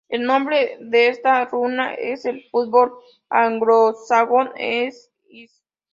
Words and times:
El 0.09 0.23
nombre 0.23 0.77
de 0.79 1.09
esta 1.09 1.45
runa 1.45 1.93
en 1.93 2.17
el 2.23 2.43
futhorc 2.49 2.99
anglosajón 3.29 4.51
es 4.57 5.11
is. 5.29 5.61